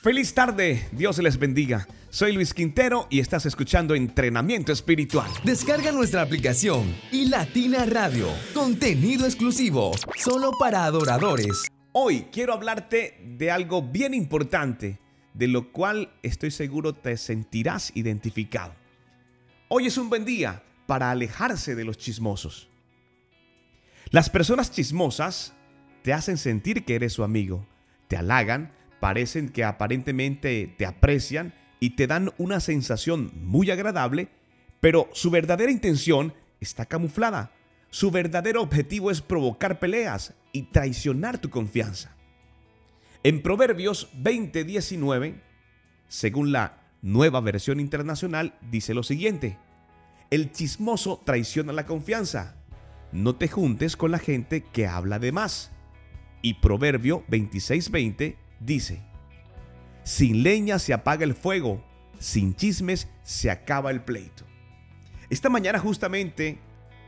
[0.00, 1.88] Feliz tarde, Dios les bendiga.
[2.08, 5.28] Soy Luis Quintero y estás escuchando Entrenamiento Espiritual.
[5.42, 11.66] Descarga nuestra aplicación y Latina Radio, contenido exclusivo, solo para adoradores.
[11.90, 15.00] Hoy quiero hablarte de algo bien importante,
[15.34, 18.76] de lo cual estoy seguro te sentirás identificado.
[19.66, 22.68] Hoy es un buen día para alejarse de los chismosos.
[24.10, 25.54] Las personas chismosas
[26.02, 27.66] te hacen sentir que eres su amigo,
[28.06, 34.28] te halagan, parecen que aparentemente te aprecian y te dan una sensación muy agradable,
[34.80, 37.52] pero su verdadera intención está camuflada.
[37.90, 42.14] Su verdadero objetivo es provocar peleas y traicionar tu confianza.
[43.22, 45.40] En Proverbios 20:19,
[46.08, 49.58] según la nueva versión internacional, dice lo siguiente,
[50.30, 52.56] el chismoso traiciona la confianza.
[53.10, 55.70] No te juntes con la gente que habla de más.
[56.42, 59.00] Y Proverbio 26:20 dice,
[60.04, 61.84] sin leña se apaga el fuego,
[62.18, 64.44] sin chismes se acaba el pleito.
[65.30, 66.58] Esta mañana justamente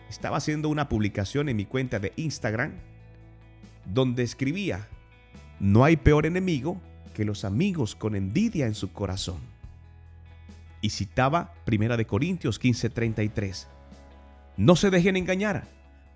[0.08, 2.72] estaba haciendo una publicación en mi cuenta de Instagram
[3.86, 4.88] donde escribía,
[5.58, 6.80] no hay peor enemigo
[7.14, 9.40] que los amigos con envidia en su corazón.
[10.82, 13.66] Y citaba 1 de Corintios 15:33.
[14.56, 15.66] No se dejen engañar.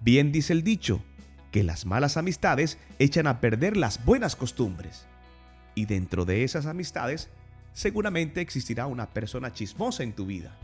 [0.00, 1.02] Bien dice el dicho,
[1.50, 5.06] que las malas amistades echan a perder las buenas costumbres
[5.74, 7.30] y dentro de esas amistades
[7.72, 10.56] seguramente existirá una persona chismosa en tu vida.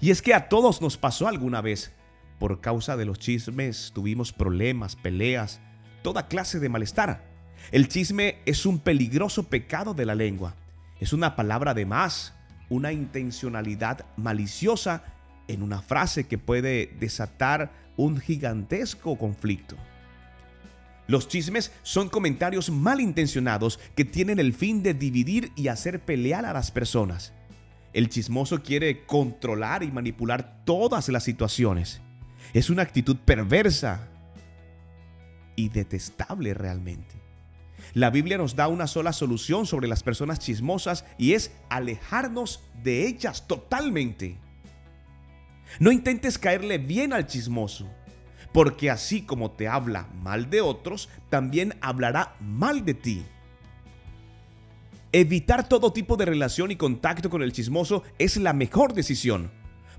[0.00, 1.92] Y es que a todos nos pasó alguna vez.
[2.38, 5.60] Por causa de los chismes tuvimos problemas, peleas,
[6.02, 7.24] toda clase de malestar.
[7.70, 10.54] El chisme es un peligroso pecado de la lengua.
[11.00, 12.34] Es una palabra de más,
[12.68, 15.04] una intencionalidad maliciosa
[15.48, 19.76] en una frase que puede desatar un gigantesco conflicto.
[21.06, 26.52] Los chismes son comentarios malintencionados que tienen el fin de dividir y hacer pelear a
[26.52, 27.32] las personas.
[27.92, 32.00] El chismoso quiere controlar y manipular todas las situaciones.
[32.54, 34.08] Es una actitud perversa
[35.56, 37.14] y detestable realmente.
[37.92, 43.06] La Biblia nos da una sola solución sobre las personas chismosas y es alejarnos de
[43.06, 44.38] ellas totalmente.
[45.78, 47.88] No intentes caerle bien al chismoso
[48.54, 53.24] porque así como te habla mal de otros, también hablará mal de ti.
[55.10, 59.50] Evitar todo tipo de relación y contacto con el chismoso es la mejor decisión,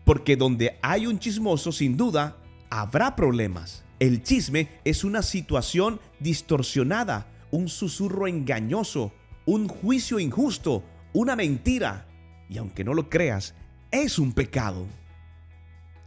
[0.05, 2.38] porque donde hay un chismoso, sin duda,
[2.69, 3.83] habrá problemas.
[3.99, 9.11] El chisme es una situación distorsionada, un susurro engañoso,
[9.45, 12.07] un juicio injusto, una mentira.
[12.49, 13.53] Y aunque no lo creas,
[13.91, 14.85] es un pecado.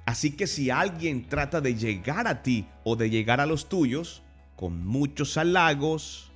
[0.08, 4.22] Así que si alguien trata de llegar a ti o de llegar a los tuyos,
[4.56, 6.32] con muchos halagos,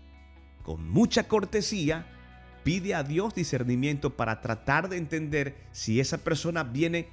[0.63, 2.05] con mucha cortesía,
[2.65, 7.09] pide a Dios discernimiento para tratar de entender si esa persona viene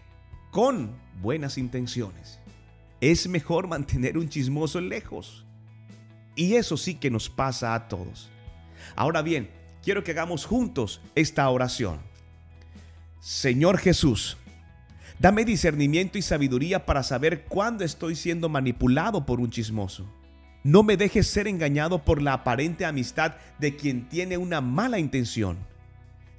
[0.51, 2.39] con buenas intenciones.
[2.99, 5.45] Es mejor mantener un chismoso lejos.
[6.35, 8.29] Y eso sí que nos pasa a todos.
[8.97, 9.49] Ahora bien,
[9.81, 12.01] quiero que hagamos juntos esta oración.
[13.21, 14.35] Señor Jesús,
[15.19, 20.05] Dame discernimiento y sabiduría para saber cuándo estoy siendo manipulado por un chismoso.
[20.63, 25.57] No me dejes ser engañado por la aparente amistad de quien tiene una mala intención.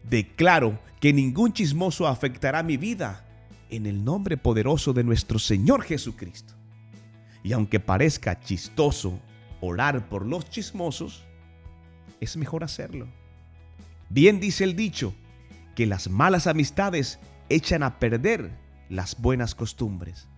[0.09, 3.27] Declaro que ningún chismoso afectará mi vida
[3.69, 6.55] en el nombre poderoso de nuestro Señor Jesucristo.
[7.43, 9.21] Y aunque parezca chistoso
[9.61, 11.25] orar por los chismosos,
[12.19, 13.09] es mejor hacerlo.
[14.09, 15.15] Bien dice el dicho,
[15.75, 17.19] que las malas amistades
[17.49, 18.51] echan a perder
[18.91, 20.29] las buenas costumbres.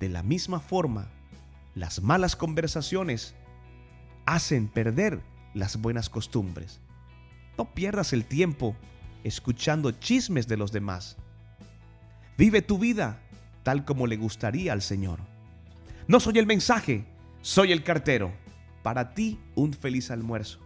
[0.00, 1.08] De la misma forma,
[1.74, 3.34] las malas conversaciones
[4.26, 5.22] hacen perder
[5.54, 6.80] las buenas costumbres.
[7.56, 8.76] No pierdas el tiempo
[9.24, 11.16] escuchando chismes de los demás.
[12.36, 13.22] Vive tu vida
[13.62, 15.20] tal como le gustaría al Señor.
[16.08, 17.06] No soy el mensaje,
[17.40, 18.32] soy el cartero.
[18.82, 20.60] Para ti un feliz almuerzo.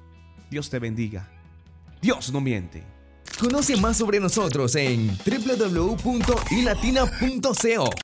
[0.50, 1.28] Dios te bendiga.
[2.02, 2.82] Dios no miente.
[3.40, 7.90] Conoce más sobre nosotros en www.ilatina.co.